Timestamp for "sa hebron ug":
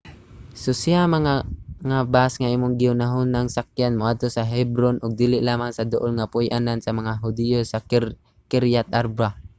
4.31-5.17